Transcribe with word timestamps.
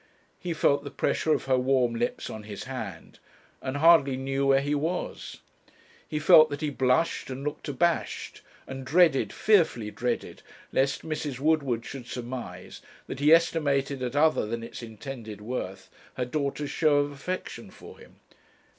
He 0.39 0.51
felt 0.55 0.83
the 0.83 0.89
pressure 0.89 1.31
of 1.31 1.45
her 1.45 1.59
warm 1.59 1.93
lips 1.93 2.27
on 2.27 2.41
his 2.41 2.63
hand, 2.63 3.19
and 3.61 3.77
hardly 3.77 4.17
knew 4.17 4.47
where 4.47 4.59
he 4.59 4.73
was. 4.73 5.41
He 6.07 6.17
felt 6.17 6.49
that 6.49 6.61
he 6.61 6.71
blushed 6.71 7.29
and 7.29 7.43
looked 7.43 7.67
abashed, 7.67 8.41
and 8.65 8.83
dreaded, 8.83 9.31
fearfully 9.31 9.91
dreaded, 9.91 10.41
lest 10.71 11.03
Mrs. 11.03 11.39
Woodward 11.39 11.85
should 11.85 12.07
surmise 12.07 12.81
that 13.05 13.19
he 13.19 13.31
estimated 13.31 14.01
at 14.01 14.15
other 14.15 14.47
than 14.47 14.63
its 14.63 14.81
intended 14.81 15.39
worth, 15.39 15.87
her 16.15 16.25
daughter's 16.25 16.71
show 16.71 16.97
of 16.97 17.11
affection 17.11 17.69
for 17.69 17.99
him. 17.99 18.15